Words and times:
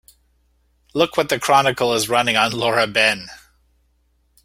Look 0.95 1.15
what 1.15 1.29
the 1.29 1.39
Chronicle 1.39 1.93
is 1.93 2.09
running 2.09 2.35
on 2.35 2.53
Laura 2.53 2.87
Ben. 2.87 3.27